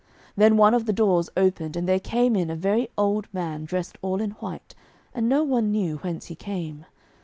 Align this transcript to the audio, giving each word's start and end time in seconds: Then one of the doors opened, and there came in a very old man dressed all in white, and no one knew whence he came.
Then 0.35 0.57
one 0.57 0.73
of 0.73 0.87
the 0.87 0.93
doors 0.93 1.29
opened, 1.37 1.75
and 1.77 1.87
there 1.87 1.99
came 1.99 2.35
in 2.35 2.49
a 2.49 2.55
very 2.55 2.89
old 2.97 3.31
man 3.31 3.65
dressed 3.65 3.99
all 4.01 4.19
in 4.19 4.31
white, 4.31 4.73
and 5.13 5.29
no 5.29 5.43
one 5.43 5.69
knew 5.69 5.97
whence 5.97 6.25
he 6.25 6.33
came. 6.33 6.87